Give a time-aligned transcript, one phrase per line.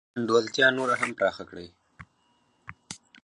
[0.07, 1.65] نا انډولتیا نوره هم پراخه کړه.